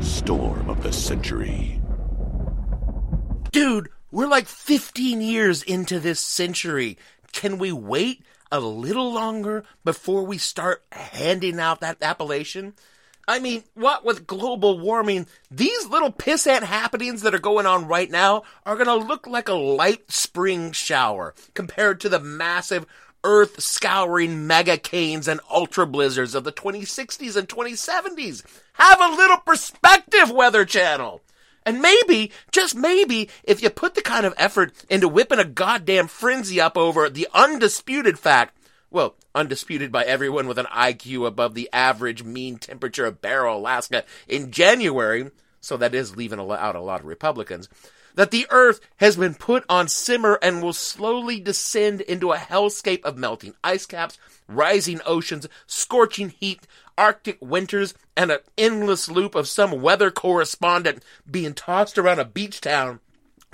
Storm 0.00 0.68
of 0.68 0.82
the 0.82 0.92
century. 0.92 1.80
Dude, 3.50 3.88
we're 4.10 4.26
like 4.26 4.46
15 4.46 5.22
years 5.22 5.62
into 5.62 5.98
this 5.98 6.20
century. 6.20 6.98
Can 7.32 7.56
we 7.56 7.72
wait 7.72 8.22
a 8.52 8.60
little 8.60 9.14
longer 9.14 9.64
before 9.86 10.26
we 10.26 10.36
start 10.36 10.84
handing 10.92 11.58
out 11.58 11.80
that 11.80 11.96
appellation? 12.02 12.74
I 13.30 13.38
mean, 13.38 13.62
what 13.74 14.04
with 14.04 14.26
global 14.26 14.80
warming, 14.80 15.28
these 15.52 15.86
little 15.86 16.10
pissant 16.10 16.64
happenings 16.64 17.22
that 17.22 17.32
are 17.32 17.38
going 17.38 17.64
on 17.64 17.86
right 17.86 18.10
now 18.10 18.42
are 18.66 18.74
going 18.74 18.88
to 18.88 19.06
look 19.06 19.24
like 19.28 19.48
a 19.48 19.54
light 19.54 20.10
spring 20.10 20.72
shower 20.72 21.32
compared 21.54 22.00
to 22.00 22.08
the 22.08 22.18
massive 22.18 22.86
earth 23.22 23.60
scouring 23.60 24.48
mega 24.48 24.76
canes 24.76 25.28
and 25.28 25.38
ultra 25.48 25.86
blizzards 25.86 26.34
of 26.34 26.42
the 26.42 26.50
2060s 26.50 27.36
and 27.36 27.48
2070s. 27.48 28.42
Have 28.72 29.00
a 29.00 29.14
little 29.14 29.38
perspective, 29.38 30.32
Weather 30.32 30.64
Channel. 30.64 31.22
And 31.64 31.80
maybe, 31.80 32.32
just 32.50 32.74
maybe, 32.74 33.28
if 33.44 33.62
you 33.62 33.70
put 33.70 33.94
the 33.94 34.02
kind 34.02 34.26
of 34.26 34.34
effort 34.38 34.72
into 34.88 35.06
whipping 35.06 35.38
a 35.38 35.44
goddamn 35.44 36.08
frenzy 36.08 36.60
up 36.60 36.76
over 36.76 37.08
the 37.08 37.28
undisputed 37.32 38.18
fact 38.18 38.56
well, 38.90 39.14
undisputed 39.34 39.92
by 39.92 40.04
everyone 40.04 40.46
with 40.46 40.58
an 40.58 40.66
IQ 40.66 41.26
above 41.26 41.54
the 41.54 41.68
average 41.72 42.22
mean 42.22 42.58
temperature 42.58 43.06
of 43.06 43.20
Barrow, 43.20 43.56
Alaska 43.56 44.04
in 44.28 44.50
January, 44.50 45.30
so 45.60 45.76
that 45.76 45.94
is 45.94 46.16
leaving 46.16 46.40
out 46.40 46.76
a 46.76 46.80
lot 46.80 47.00
of 47.00 47.06
Republicans, 47.06 47.68
that 48.14 48.30
the 48.30 48.46
Earth 48.50 48.80
has 48.96 49.16
been 49.16 49.34
put 49.34 49.64
on 49.68 49.88
simmer 49.88 50.38
and 50.42 50.62
will 50.62 50.72
slowly 50.72 51.40
descend 51.40 52.00
into 52.02 52.32
a 52.32 52.36
hellscape 52.36 53.02
of 53.04 53.16
melting 53.16 53.54
ice 53.62 53.86
caps, 53.86 54.18
rising 54.48 55.00
oceans, 55.06 55.46
scorching 55.66 56.30
heat, 56.30 56.66
Arctic 56.98 57.38
winters, 57.40 57.94
and 58.16 58.30
an 58.30 58.40
endless 58.58 59.08
loop 59.08 59.34
of 59.34 59.48
some 59.48 59.80
weather 59.80 60.10
correspondent 60.10 61.04
being 61.30 61.54
tossed 61.54 61.98
around 61.98 62.18
a 62.18 62.24
beach 62.24 62.60
town 62.60 63.00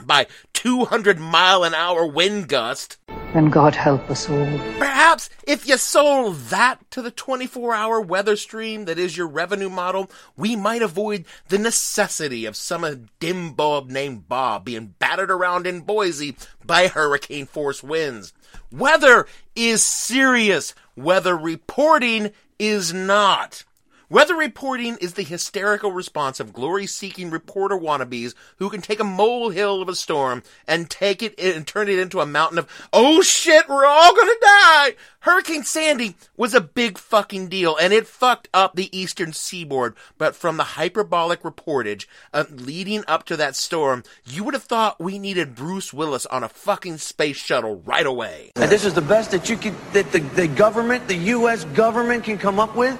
by 0.03 0.27
200 0.57 1.21
mile 1.21 1.65
an 1.65 1.75
hour 1.75 2.07
wind 2.07 2.49
gust. 2.49 2.97
And 3.35 3.53
God 3.53 3.75
help 3.75 4.09
us 4.11 4.29
all. 4.31 4.59
Perhaps 4.79 5.29
if 5.47 5.69
you 5.69 5.77
sold 5.77 6.37
that 6.47 6.91
to 6.93 7.03
the 7.03 7.11
24 7.11 7.75
hour 7.75 8.01
weather 8.01 8.37
stream 8.37 8.87
that 8.87 8.99
is 8.99 9.19
your 9.19 9.27
revenue 9.27 9.69
model, 9.69 10.11
we 10.35 10.57
might 10.57 10.81
avoid 10.81 11.27
the 11.49 11.59
necessity 11.59 12.47
of 12.47 12.57
some 12.57 13.11
dim 13.21 13.53
bulb 13.53 13.91
named 13.91 14.29
Bob 14.29 14.65
being 14.65 14.95
battered 14.99 15.31
around 15.31 15.67
in 15.67 15.83
Boise 15.83 16.35
by 16.65 16.89
hurricane 16.89 17.45
force 17.45 17.83
winds. 17.83 18.33
Weather 18.73 19.27
is 19.55 19.85
serious. 19.85 20.75
Weather 20.97 21.37
reporting 21.37 22.33
is 22.59 22.95
not. 22.95 23.65
Weather 24.09 24.37
reporting 24.37 24.97
is 25.01 25.15
the 25.15 25.25
hysterical 25.25 25.91
response 25.91 26.39
of 26.39 26.53
glory 26.53 26.87
seeking 26.87 27.29
reporter 27.29 27.77
wannabes 27.77 28.35
who 28.59 28.71
can 28.71 28.81
take 28.81 29.01
a 29.01 29.05
molehill 29.05 29.83
of 29.83 29.89
a 29.89 29.97
storm 29.97 30.45
and 30.69 30.89
take 30.89 31.25
it 31.25 31.35
and 31.41 31.67
turn 31.67 31.89
it 31.89 31.99
into 31.99 32.21
a 32.21 32.27
mountain 32.27 32.59
of, 32.59 32.69
oh 32.93 33.21
shit, 33.21 33.69
we're 33.69 33.85
all 33.85 34.15
gonna 34.15 34.31
die! 34.41 34.95
Hurricane 35.21 35.65
Sandy 35.65 36.15
was 36.37 36.55
a 36.55 36.61
big 36.61 36.99
fucking 36.99 37.49
deal 37.49 37.77
and 37.81 37.93
it 37.93 38.07
fucked 38.07 38.49
up 38.55 38.77
the 38.77 38.97
eastern 38.97 39.33
seaboard, 39.33 39.97
but 40.19 40.37
from 40.37 40.57
the 40.57 40.63
hyperbolic 40.63 41.43
reportage 41.43 42.07
uh, 42.33 42.45
leading 42.49 43.03
up 43.09 43.25
to 43.25 43.37
that 43.37 43.57
storm, 43.57 44.05
you 44.25 44.45
would 44.45 44.55
have 44.55 44.63
thought 44.63 45.01
we 45.01 45.19
needed 45.19 45.57
Bruce 45.57 45.93
Willis 45.93 46.27
on 46.27 46.45
a 46.45 46.49
fucking 46.49 46.99
space 46.99 47.39
shuttle 47.39 47.83
right 47.85 48.07
away. 48.07 48.53
And 48.55 48.71
this 48.71 48.85
is 48.85 48.95
the 48.95 49.03
best 49.03 49.33
that 49.33 49.51
you 49.51 49.57
could, 49.57 49.75
that 49.95 50.13
the, 50.13 50.21
the 50.21 50.47
government, 50.47 51.09
the 51.09 51.17
U.S. 51.17 51.65
government 51.65 52.23
can 52.23 52.39
come 52.39 52.61
up 52.61 52.77
with? 52.77 52.97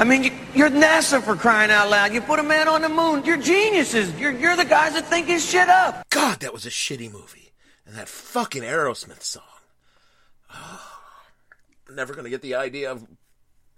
I 0.00 0.04
mean, 0.04 0.24
you, 0.24 0.32
you're 0.54 0.70
NASA 0.70 1.22
for 1.22 1.36
crying 1.36 1.70
out 1.70 1.90
loud. 1.90 2.14
You 2.14 2.22
put 2.22 2.38
a 2.38 2.42
man 2.42 2.68
on 2.68 2.80
the 2.80 2.88
moon. 2.88 3.22
You're 3.22 3.36
geniuses. 3.36 4.18
You're, 4.18 4.32
you're 4.32 4.56
the 4.56 4.64
guys 4.64 4.94
that 4.94 5.04
think 5.04 5.26
his 5.26 5.44
shit 5.44 5.68
up. 5.68 6.08
God, 6.08 6.40
that 6.40 6.54
was 6.54 6.64
a 6.64 6.70
shitty 6.70 7.12
movie. 7.12 7.52
And 7.84 7.94
that 7.96 8.08
fucking 8.08 8.62
Aerosmith 8.62 9.22
song. 9.22 9.42
Oh, 10.54 11.00
never 11.94 12.14
gonna 12.14 12.30
get 12.30 12.40
the 12.40 12.54
idea 12.54 12.90
of 12.90 13.06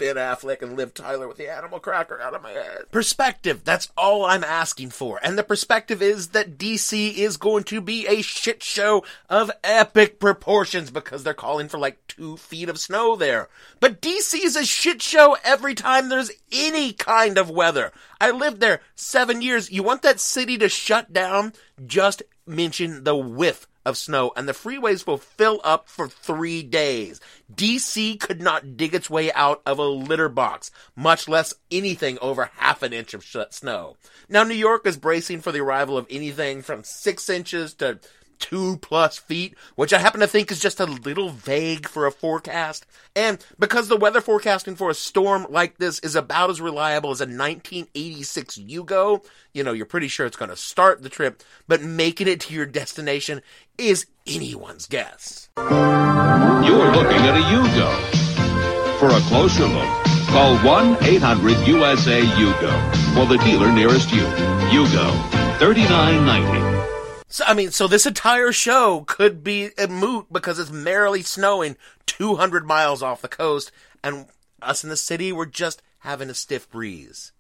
Ben 0.03 0.17
Affleck 0.17 0.63
and 0.63 0.77
Liv 0.77 0.95
Tyler 0.95 1.29
with 1.29 1.37
the 1.37 1.49
animal 1.49 1.79
cracker 1.79 2.21
out 2.21 2.35
of 2.35 2.43
my 2.43 2.51
head. 2.51 2.91
Perspective, 2.91 3.63
that's 3.63 3.89
all 3.97 4.25
I'm 4.25 4.43
asking 4.43 4.91
for. 4.91 5.21
And 5.23 5.39
the 5.39 5.45
perspective 5.45 6.03
is 6.03 6.31
that 6.31 6.59
DC 6.59 7.15
is 7.15 7.37
going 7.37 7.63
to 7.65 7.81
be 7.81 8.09
a 8.09 8.21
shit 8.21 8.65
show 8.65 9.05
of 9.31 9.53
epic 9.63 10.19
proportions 10.19 10.91
because 10.91 11.23
they're 11.23 11.35
calling 11.35 11.69
for 11.69 11.79
like 11.79 12.05
two 12.09 12.37
feet 12.37 12.69
of 12.69 12.81
snow 12.81 13.15
there. 13.15 13.49
But 13.79 14.03
DC 14.03 14.45
is 14.45 14.57
a 14.57 14.65
shit 14.65 15.01
show 15.03 15.37
every 15.45 15.77
time 15.77 16.09
there's 16.09 16.33
any 16.51 16.93
kind 16.93 17.39
of 17.39 17.49
weather. 17.49 17.93
I 18.21 18.33
lived 18.33 18.59
there 18.59 18.81
seven 18.97 19.41
years. 19.41 19.71
You 19.71 19.85
want 19.85 20.03
that 20.03 20.19
city 20.19 20.59
to 20.59 20.69
shut 20.69 21.13
down? 21.13 21.53
Just 21.87 22.25
mention 22.45 23.05
the 23.05 23.15
whiff 23.15 23.69
of 23.85 23.97
snow 23.97 24.33
and 24.37 24.49
the 24.49 24.53
freeways 24.53 25.07
will 25.07 25.19
fill 25.19 25.61
up 25.65 25.89
for 25.89 26.09
three 26.09 26.63
days. 26.63 27.21
DC 27.55 28.19
could 28.21 28.41
not 28.41 28.77
dig 28.77 28.95
its 28.95 29.11
way 29.11 29.33
out 29.33 29.63
of 29.67 29.79
a 29.79 29.85
litter 29.85 30.29
box, 30.29 30.71
much 30.97 31.29
less 31.29 31.55
anything 31.71 32.19
over 32.21 32.51
half 32.57 32.83
an 32.83 32.93
inch 32.93 33.15
of 33.15 33.25
snow. 33.51 33.97
Now, 34.29 34.45
New 34.45 34.55
York 34.55 34.87
is 34.87 34.97
bracing 34.97 35.41
for 35.41 35.53
the 35.53 35.61
arrival 35.61 35.99
of 35.99 36.07
anything 36.09 36.63
from 36.63 36.85
six 36.85 37.29
inches 37.29 37.75
to 37.75 37.99
two 38.43 38.77
plus 38.79 39.17
feet, 39.17 39.57
which 39.77 39.95
I 39.95 39.99
happen 39.99 40.21
to 40.21 40.27
think 40.27 40.51
is 40.51 40.59
just 40.61 40.81
a 40.81 40.85
little 40.85 41.31
vague 41.31 41.89
for 41.89 42.07
a 42.07 42.13
forecast. 42.13 42.85
And 43.17 43.43
because 43.59 43.89
the 43.89 43.97
weather 43.97 44.21
forecasting 44.21 44.77
for 44.77 44.91
a 44.91 44.95
storm 44.95 45.47
like 45.49 45.79
this 45.79 46.01
is 46.01 46.15
about 46.17 46.51
as 46.51 46.61
reliable 46.61 47.13
as 47.13 47.23
a 47.23 47.25
1986 47.25 48.59
Yugo, 48.59 49.25
you 49.55 49.65
know, 49.65 49.73
you're 49.73 49.87
pretty 49.87 50.09
sure 50.09 50.27
it's 50.27 50.37
going 50.37 50.51
to 50.51 50.57
start 50.57 51.03
the 51.03 51.09
trip, 51.09 51.43
but 51.69 51.81
making 51.81 52.29
it 52.29 52.41
to 52.41 52.53
your 52.53 52.67
destination 52.67 53.41
is 53.79 54.05
anyone's 54.27 54.87
guess. 54.87 55.49
You're 55.57 56.93
looking 56.93 57.23
at 57.23 57.39
a 57.39 57.43
Yugo. 57.49 58.19
For 58.99 59.09
a 59.09 59.21
closer 59.29 59.67
look, 59.67 59.89
call 60.29 60.59
1-800-USA-YUGO 60.59 63.15
for 63.15 63.25
the 63.27 63.39
dealer 63.45 63.73
nearest 63.73 64.13
you. 64.13 64.27
Yugo, 64.71 65.11
3990. 65.59 66.92
So, 67.33 67.45
I 67.47 67.55
mean, 67.55 67.71
so 67.71 67.89
this 67.89 68.05
entire 68.05 68.53
show 68.53 69.05
could 69.07 69.43
be 69.43 69.71
a 69.79 69.89
moot 69.89 70.27
because 70.31 70.59
it's 70.59 70.71
merrily 70.71 71.23
snowing 71.23 71.79
200 72.05 72.67
miles 72.67 73.03
off 73.03 73.23
the 73.23 73.29
coast, 73.29 73.73
and 74.05 74.27
us 74.61 74.85
in 74.85 74.91
the 74.91 74.99
city 74.99 75.33
were 75.33 75.47
just 75.47 75.81
having 76.01 76.29
a 76.29 76.35
stiff 76.35 76.71
breeze. 76.71 77.33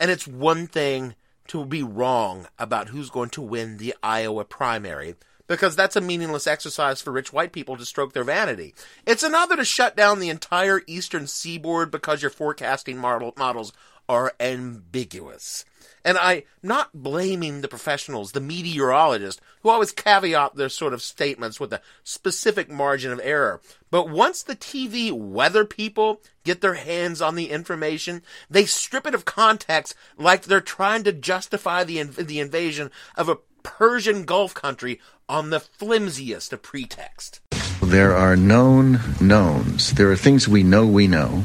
And 0.00 0.10
it's 0.10 0.26
one 0.26 0.66
thing 0.66 1.14
to 1.48 1.66
be 1.66 1.82
wrong 1.82 2.48
about 2.58 2.88
who's 2.88 3.10
going 3.10 3.28
to 3.30 3.42
win 3.42 3.76
the 3.76 3.94
Iowa 4.02 4.46
primary, 4.46 5.14
because 5.46 5.76
that's 5.76 5.96
a 5.96 6.00
meaningless 6.00 6.46
exercise 6.46 7.02
for 7.02 7.12
rich 7.12 7.30
white 7.30 7.52
people 7.52 7.76
to 7.76 7.84
stroke 7.84 8.14
their 8.14 8.24
vanity. 8.24 8.74
It's 9.04 9.22
another 9.22 9.56
to 9.56 9.64
shut 9.66 9.94
down 9.94 10.20
the 10.20 10.30
entire 10.30 10.80
eastern 10.86 11.26
seaboard 11.26 11.90
because 11.90 12.22
your 12.22 12.30
forecasting 12.30 12.96
model- 12.96 13.34
models 13.36 13.74
are 14.08 14.32
ambiguous. 14.40 15.66
And 16.04 16.16
I'm 16.18 16.42
not 16.62 16.90
blaming 16.94 17.60
the 17.60 17.68
professionals, 17.68 18.32
the 18.32 18.40
meteorologists, 18.40 19.40
who 19.62 19.68
always 19.68 19.92
caveat 19.92 20.56
their 20.56 20.68
sort 20.68 20.94
of 20.94 21.02
statements 21.02 21.58
with 21.58 21.72
a 21.72 21.80
specific 22.04 22.70
margin 22.70 23.12
of 23.12 23.20
error. 23.22 23.60
But 23.90 24.08
once 24.08 24.42
the 24.42 24.56
TV 24.56 25.12
weather 25.12 25.64
people 25.64 26.20
get 26.44 26.60
their 26.60 26.74
hands 26.74 27.20
on 27.20 27.34
the 27.34 27.50
information, 27.50 28.22
they 28.48 28.64
strip 28.64 29.06
it 29.06 29.14
of 29.14 29.24
context 29.24 29.94
like 30.16 30.42
they're 30.42 30.60
trying 30.60 31.04
to 31.04 31.12
justify 31.12 31.84
the, 31.84 31.98
inv- 31.98 32.26
the 32.26 32.40
invasion 32.40 32.90
of 33.16 33.28
a 33.28 33.38
Persian 33.62 34.24
Gulf 34.24 34.54
country 34.54 35.00
on 35.28 35.50
the 35.50 35.60
flimsiest 35.60 36.52
of 36.52 36.62
pretext. 36.62 37.40
There 37.82 38.14
are 38.14 38.36
known 38.36 39.00
knowns. 39.20 39.92
There 39.92 40.10
are 40.10 40.16
things 40.16 40.48
we 40.48 40.62
know 40.62 40.86
we 40.86 41.06
know. 41.06 41.44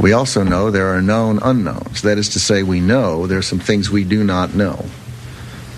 We 0.00 0.12
also 0.12 0.42
know 0.42 0.70
there 0.70 0.94
are 0.94 1.02
known 1.02 1.38
unknowns. 1.42 2.02
That 2.02 2.18
is 2.18 2.30
to 2.30 2.40
say, 2.40 2.62
we 2.62 2.80
know 2.80 3.26
there 3.26 3.38
are 3.38 3.42
some 3.42 3.60
things 3.60 3.90
we 3.90 4.04
do 4.04 4.24
not 4.24 4.54
know. 4.54 4.86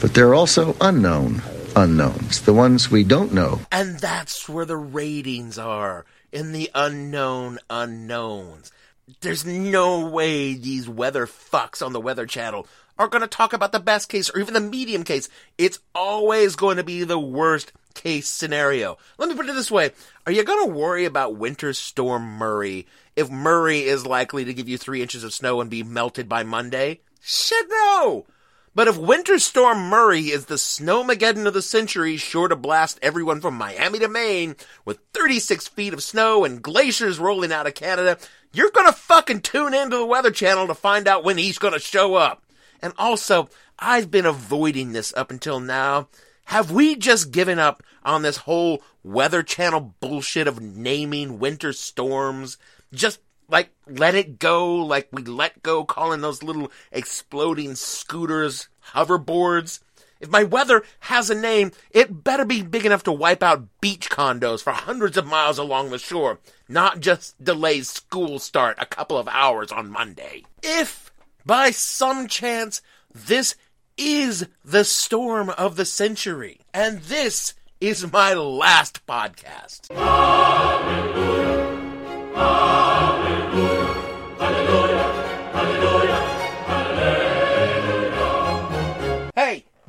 But 0.00 0.14
there 0.14 0.28
are 0.28 0.34
also 0.34 0.76
unknown 0.80 1.42
unknowns, 1.76 2.42
the 2.42 2.52
ones 2.52 2.90
we 2.90 3.04
don't 3.04 3.32
know. 3.32 3.60
And 3.72 3.98
that's 3.98 4.48
where 4.48 4.64
the 4.64 4.76
ratings 4.76 5.58
are 5.58 6.04
in 6.32 6.52
the 6.52 6.70
unknown 6.74 7.58
unknowns. 7.68 8.72
There's 9.20 9.44
no 9.44 10.06
way 10.06 10.54
these 10.54 10.88
weather 10.88 11.26
fucks 11.26 11.84
on 11.84 11.92
the 11.92 12.00
Weather 12.00 12.26
Channel 12.26 12.66
are 12.98 13.08
going 13.08 13.22
to 13.22 13.28
talk 13.28 13.52
about 13.52 13.72
the 13.72 13.80
best 13.80 14.08
case 14.08 14.30
or 14.30 14.38
even 14.38 14.54
the 14.54 14.60
medium 14.60 15.04
case. 15.04 15.28
It's 15.58 15.80
always 15.94 16.56
going 16.56 16.76
to 16.76 16.84
be 16.84 17.04
the 17.04 17.18
worst 17.18 17.72
case 17.94 18.28
scenario. 18.28 18.98
Let 19.18 19.28
me 19.28 19.34
put 19.34 19.48
it 19.48 19.54
this 19.54 19.70
way. 19.70 19.92
Are 20.26 20.32
you 20.32 20.44
going 20.44 20.68
to 20.68 20.74
worry 20.74 21.04
about 21.04 21.36
Winter 21.36 21.72
Storm 21.72 22.22
Murray 22.22 22.86
if 23.16 23.30
Murray 23.30 23.80
is 23.80 24.06
likely 24.06 24.44
to 24.44 24.54
give 24.54 24.68
you 24.68 24.78
three 24.78 25.02
inches 25.02 25.24
of 25.24 25.32
snow 25.32 25.60
and 25.60 25.70
be 25.70 25.82
melted 25.82 26.28
by 26.28 26.42
Monday? 26.42 27.00
Shit, 27.20 27.66
no! 27.68 28.26
But 28.74 28.88
if 28.88 28.96
Winter 28.96 29.38
Storm 29.38 29.88
Murray 29.88 30.22
is 30.22 30.46
the 30.46 30.56
snowmageddon 30.56 31.46
of 31.46 31.54
the 31.54 31.62
century, 31.62 32.16
sure 32.16 32.48
to 32.48 32.56
blast 32.56 32.98
everyone 33.02 33.40
from 33.40 33.54
Miami 33.54 34.00
to 34.00 34.08
Maine 34.08 34.56
with 34.84 34.98
36 35.12 35.68
feet 35.68 35.94
of 35.94 36.02
snow 36.02 36.44
and 36.44 36.60
glaciers 36.60 37.20
rolling 37.20 37.52
out 37.52 37.68
of 37.68 37.74
Canada, 37.74 38.18
you're 38.52 38.72
gonna 38.72 38.92
fucking 38.92 39.42
tune 39.42 39.74
into 39.74 39.96
the 39.96 40.06
Weather 40.06 40.32
Channel 40.32 40.66
to 40.66 40.74
find 40.74 41.06
out 41.06 41.22
when 41.22 41.38
he's 41.38 41.58
gonna 41.58 41.78
show 41.78 42.16
up. 42.16 42.42
And 42.82 42.92
also, 42.98 43.48
I've 43.78 44.10
been 44.10 44.26
avoiding 44.26 44.92
this 44.92 45.14
up 45.16 45.30
until 45.30 45.60
now. 45.60 46.08
Have 46.46 46.72
we 46.72 46.96
just 46.96 47.30
given 47.30 47.60
up 47.60 47.80
on 48.04 48.22
this 48.22 48.38
whole 48.38 48.82
Weather 49.04 49.44
Channel 49.44 49.94
bullshit 50.00 50.48
of 50.48 50.60
naming 50.60 51.38
winter 51.38 51.72
storms? 51.72 52.58
Just 52.94 53.20
like 53.48 53.70
let 53.86 54.14
it 54.14 54.38
go, 54.38 54.76
like 54.76 55.08
we 55.12 55.22
let 55.22 55.62
go 55.62 55.84
calling 55.84 56.20
those 56.20 56.42
little 56.42 56.70
exploding 56.92 57.74
scooters 57.74 58.68
hoverboards? 58.92 59.80
If 60.20 60.30
my 60.30 60.44
weather 60.44 60.82
has 61.00 61.28
a 61.28 61.34
name, 61.34 61.72
it 61.90 62.24
better 62.24 62.46
be 62.46 62.62
big 62.62 62.86
enough 62.86 63.02
to 63.02 63.12
wipe 63.12 63.42
out 63.42 63.68
beach 63.80 64.08
condos 64.08 64.62
for 64.62 64.72
hundreds 64.72 65.18
of 65.18 65.26
miles 65.26 65.58
along 65.58 65.90
the 65.90 65.98
shore, 65.98 66.38
not 66.68 67.00
just 67.00 67.42
delay 67.42 67.82
school 67.82 68.38
start 68.38 68.78
a 68.80 68.86
couple 68.86 69.18
of 69.18 69.28
hours 69.28 69.70
on 69.70 69.90
Monday. 69.90 70.44
If, 70.62 71.12
by 71.44 71.72
some 71.72 72.26
chance, 72.26 72.80
this 73.12 73.54
is 73.98 74.46
the 74.64 74.84
storm 74.84 75.50
of 75.50 75.76
the 75.76 75.84
century, 75.84 76.60
and 76.72 77.02
this 77.02 77.52
is 77.80 78.10
my 78.10 78.32
last 78.32 79.04
podcast. 79.06 79.92
Hey, 79.92 81.23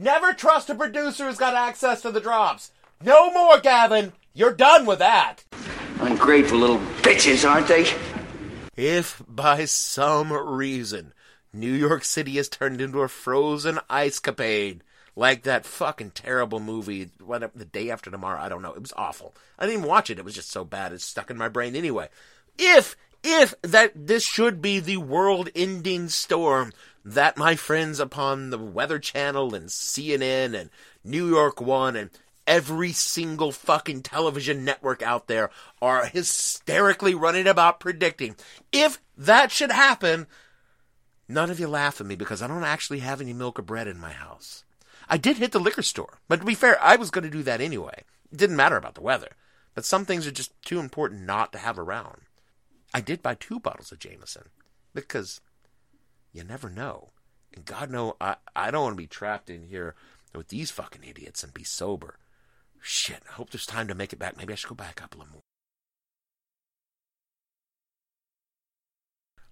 never 0.05 0.33
trust 0.33 0.69
a 0.69 0.75
producer 0.75 1.25
who's 1.25 1.37
got 1.37 1.55
access 1.55 2.03
to 2.03 2.11
the 2.11 2.21
drops. 2.21 2.71
No 3.03 3.31
more, 3.33 3.59
Gavin. 3.59 4.13
You're 4.33 4.53
done 4.53 4.85
with 4.85 4.99
that. 4.99 5.43
Ungrateful 5.99 6.59
little 6.59 6.77
bitches, 7.01 7.49
aren't 7.49 7.67
they? 7.67 7.87
If 8.77 9.21
by 9.27 9.65
some 9.65 10.31
reason 10.31 11.13
New 11.51 11.71
York 11.71 12.05
City 12.05 12.33
has 12.35 12.47
turned 12.47 12.81
into 12.81 13.01
a 13.01 13.07
frozen 13.07 13.79
ice 13.89 14.19
capade, 14.19 14.81
like 15.15 15.43
that 15.43 15.65
fucking 15.65 16.11
terrible 16.11 16.59
movie, 16.59 17.09
what, 17.23 17.49
the 17.55 17.65
day 17.65 17.89
after 17.89 18.11
tomorrow, 18.11 18.39
I 18.39 18.49
don't 18.49 18.61
know. 18.61 18.73
It 18.73 18.81
was 18.81 18.93
awful. 18.95 19.33
I 19.57 19.65
didn't 19.65 19.79
even 19.79 19.89
watch 19.89 20.09
it. 20.09 20.19
It 20.19 20.25
was 20.25 20.35
just 20.35 20.51
so 20.51 20.63
bad. 20.63 20.93
It's 20.93 21.05
stuck 21.05 21.31
in 21.31 21.37
my 21.37 21.49
brain 21.49 21.75
anyway. 21.75 22.09
If, 22.59 22.95
if 23.25 23.59
that 23.63 23.91
this 23.95 24.23
should 24.23 24.61
be 24.61 24.79
the 24.79 24.97
world 24.97 25.49
ending 25.55 26.09
storm 26.09 26.71
that 27.03 27.37
my 27.37 27.55
friends 27.55 27.99
upon 27.99 28.51
the 28.51 28.59
Weather 28.59 28.99
Channel 28.99 29.55
and 29.55 29.67
CNN 29.67 30.53
and 30.53 30.69
New 31.03 31.27
York 31.27 31.59
One 31.59 31.95
and 31.95 32.11
every 32.45 32.91
single 32.91 33.51
fucking 33.51 34.03
television 34.03 34.63
network 34.63 35.01
out 35.01 35.25
there 35.25 35.49
are 35.81 36.05
hysterically 36.05 37.15
running 37.15 37.47
about 37.47 37.79
predicting. 37.79 38.35
If 38.71 39.01
that 39.17 39.51
should 39.51 39.71
happen, 39.71 40.27
none 41.27 41.49
of 41.49 41.59
you 41.59 41.67
laugh 41.67 41.99
at 41.99 42.05
me 42.05 42.15
because 42.15 42.43
I 42.43 42.47
don't 42.47 42.63
actually 42.63 42.99
have 42.99 43.21
any 43.21 43.33
milk 43.33 43.57
or 43.57 43.63
bread 43.63 43.87
in 43.87 43.97
my 43.97 44.11
house. 44.11 44.63
I 45.09 45.17
did 45.17 45.37
hit 45.37 45.51
the 45.51 45.59
liquor 45.59 45.81
store, 45.81 46.19
but 46.27 46.41
to 46.41 46.45
be 46.45 46.53
fair, 46.53 46.79
I 46.79 46.95
was 46.95 47.09
going 47.09 47.23
to 47.23 47.29
do 47.29 47.41
that 47.41 47.59
anyway. 47.59 48.03
It 48.31 48.37
didn't 48.37 48.55
matter 48.55 48.77
about 48.77 48.93
the 48.93 49.01
weather. 49.01 49.29
But 49.73 49.83
some 49.83 50.05
things 50.05 50.27
are 50.27 50.31
just 50.31 50.53
too 50.61 50.79
important 50.79 51.23
not 51.23 51.51
to 51.51 51.57
have 51.57 51.79
around. 51.79 52.21
I 52.95 53.01
did 53.01 53.21
buy 53.21 53.35
two 53.35 53.59
bottles 53.59 53.91
of 53.91 53.99
Jameson 53.99 54.43
because 54.93 55.41
you 56.31 56.45
never 56.45 56.69
know. 56.69 57.09
And 57.53 57.65
God 57.65 57.91
know 57.91 58.15
I, 58.21 58.37
I 58.55 58.71
don't 58.71 58.83
want 58.83 58.93
to 58.93 59.03
be 59.03 59.05
trapped 59.05 59.49
in 59.49 59.63
here 59.63 59.95
with 60.33 60.47
these 60.47 60.71
fucking 60.71 61.03
idiots 61.03 61.43
and 61.43 61.53
be 61.53 61.65
sober. 61.65 62.19
Shit, 62.81 63.21
I 63.29 63.33
hope 63.33 63.49
there's 63.49 63.65
time 63.65 63.89
to 63.89 63.95
make 63.95 64.13
it 64.13 64.19
back. 64.19 64.37
Maybe 64.37 64.53
I 64.53 64.55
should 64.55 64.69
go 64.69 64.75
back 64.75 64.91
a 64.91 65.01
couple 65.01 65.25
more. 65.29 65.41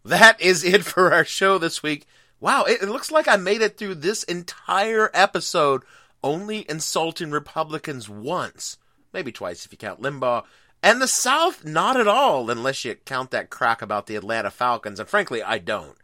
That 0.06 0.40
is 0.40 0.64
it 0.64 0.86
for 0.86 1.12
our 1.12 1.26
show 1.26 1.58
this 1.58 1.84
week. 1.84 2.06
Wow, 2.40 2.64
it, 2.64 2.82
it 2.82 2.88
looks 2.88 3.12
like 3.12 3.28
I 3.28 3.36
made 3.36 3.62
it 3.62 3.78
through 3.78 3.96
this 3.96 4.24
entire 4.24 5.12
episode 5.14 5.84
only 6.24 6.66
insulting 6.70 7.32
Republicans 7.32 8.08
once. 8.08 8.78
Maybe 9.12 9.34
twice 9.34 9.66
if 9.66 9.74
you 9.74 9.78
count 9.78 10.02
Limbaugh. 10.02 10.46
And 10.84 11.02
the 11.02 11.08
South, 11.08 11.64
not 11.64 11.98
at 11.98 12.10
all, 12.10 12.50
unless 12.50 12.84
you 12.84 12.96
count 12.96 13.32
that 13.32 13.50
crack 13.50 13.82
about 13.82 14.06
the 14.06 14.18
Atlanta 14.18 14.52
Falcons. 14.52 15.00
And 15.00 15.08
frankly, 15.08 15.42
I 15.42 15.58
don't. 15.58 15.96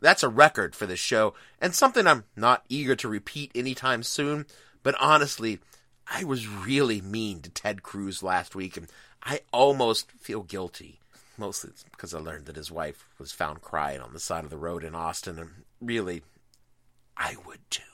That's 0.00 0.22
a 0.22 0.28
record 0.28 0.74
for 0.74 0.86
this 0.86 0.98
show, 0.98 1.34
and 1.60 1.74
something 1.74 2.06
I'm 2.06 2.24
not 2.34 2.64
eager 2.70 2.96
to 2.96 3.08
repeat 3.08 3.52
anytime 3.54 4.02
soon. 4.02 4.46
But 4.82 4.96
honestly, 4.98 5.60
I 6.10 6.24
was 6.24 6.48
really 6.48 7.02
mean 7.02 7.42
to 7.42 7.50
Ted 7.50 7.82
Cruz 7.82 8.22
last 8.22 8.54
week, 8.54 8.78
and 8.78 8.88
I 9.22 9.40
almost 9.52 10.10
feel 10.12 10.42
guilty. 10.42 10.98
Mostly 11.36 11.70
because 11.90 12.14
I 12.14 12.18
learned 12.18 12.46
that 12.46 12.56
his 12.56 12.70
wife 12.70 13.04
was 13.18 13.32
found 13.32 13.60
crying 13.60 14.00
on 14.00 14.14
the 14.14 14.18
side 14.18 14.44
of 14.44 14.50
the 14.50 14.56
road 14.56 14.82
in 14.82 14.94
Austin, 14.94 15.38
and 15.38 15.50
really, 15.80 16.22
I 17.16 17.36
would 17.46 17.60
too. 17.70 17.91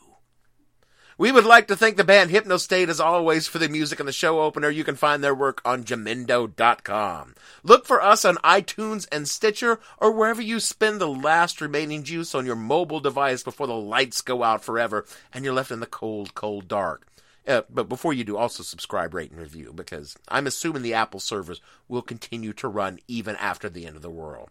We 1.20 1.32
would 1.32 1.44
like 1.44 1.66
to 1.66 1.74
thank 1.74 1.96
the 1.96 2.04
band 2.04 2.30
Hypnostate 2.30 2.88
as 2.88 3.00
always 3.00 3.48
for 3.48 3.58
the 3.58 3.68
music 3.68 3.98
and 3.98 4.08
the 4.08 4.12
show 4.12 4.40
opener. 4.40 4.70
You 4.70 4.84
can 4.84 4.94
find 4.94 5.22
their 5.22 5.34
work 5.34 5.60
on 5.64 5.82
Jamendo.com. 5.82 7.34
Look 7.64 7.86
for 7.86 8.00
us 8.00 8.24
on 8.24 8.36
iTunes 8.36 9.08
and 9.10 9.26
Stitcher 9.26 9.80
or 9.98 10.12
wherever 10.12 10.40
you 10.40 10.60
spend 10.60 11.00
the 11.00 11.08
last 11.08 11.60
remaining 11.60 12.04
juice 12.04 12.36
on 12.36 12.46
your 12.46 12.54
mobile 12.54 13.00
device 13.00 13.42
before 13.42 13.66
the 13.66 13.74
lights 13.74 14.20
go 14.20 14.44
out 14.44 14.62
forever 14.62 15.04
and 15.34 15.44
you're 15.44 15.54
left 15.54 15.72
in 15.72 15.80
the 15.80 15.86
cold, 15.86 16.36
cold 16.36 16.68
dark. 16.68 17.04
Uh, 17.48 17.62
but 17.68 17.88
before 17.88 18.12
you 18.12 18.22
do, 18.22 18.36
also 18.36 18.62
subscribe, 18.62 19.12
rate, 19.12 19.32
and 19.32 19.40
review 19.40 19.72
because 19.74 20.16
I'm 20.28 20.46
assuming 20.46 20.82
the 20.82 20.94
Apple 20.94 21.18
servers 21.18 21.60
will 21.88 22.02
continue 22.02 22.52
to 22.52 22.68
run 22.68 23.00
even 23.08 23.34
after 23.36 23.68
the 23.68 23.86
end 23.86 23.96
of 23.96 24.02
the 24.02 24.08
world. 24.10 24.50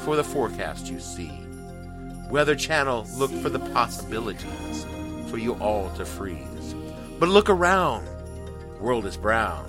for 0.00 0.14
the 0.16 0.24
forecast 0.24 0.86
you 0.86 1.00
see. 1.00 1.32
Weather 2.30 2.54
Channel, 2.54 3.06
look 3.16 3.30
for 3.30 3.48
the 3.48 3.58
possibilities 3.58 4.84
for 5.28 5.38
you 5.38 5.54
all 5.54 5.90
to 5.96 6.04
freeze. 6.04 6.57
But 7.18 7.28
look 7.28 7.50
around. 7.50 8.06
The 8.76 8.82
world 8.82 9.06
is 9.06 9.16
brown. 9.16 9.68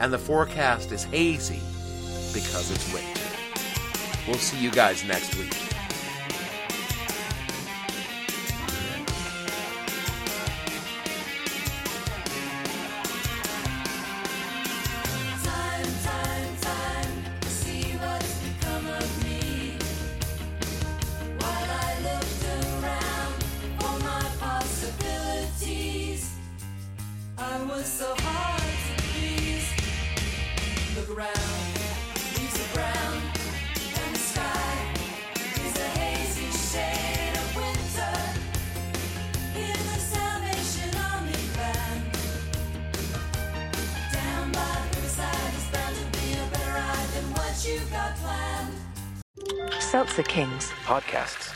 And 0.00 0.12
the 0.12 0.18
forecast 0.18 0.92
is 0.92 1.04
hazy 1.04 1.60
because 2.32 2.70
it's 2.70 2.92
winter. 2.92 3.20
We'll 4.26 4.38
see 4.38 4.62
you 4.62 4.70
guys 4.70 5.04
next 5.04 5.34
week. 5.36 5.54
Seltzer 50.20 50.22
Kings. 50.22 50.72
Podcasts. 50.84 51.49